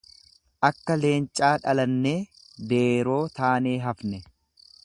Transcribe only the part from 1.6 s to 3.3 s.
dhalannee, deeroo